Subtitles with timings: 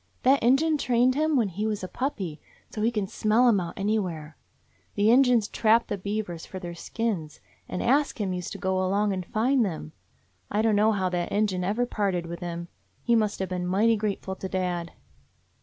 [0.23, 3.75] That Injun trained him when he was a puppy, so he can smell 'em out
[3.77, 4.35] anywhere.
[4.95, 7.39] The Injuns trap the beavers for their skins,
[7.69, 9.91] and Ask Him used to go along and find them.
[10.49, 12.67] I dunno how that Injun ever parted with him.
[13.03, 14.93] He must have been mighty grateful to dad.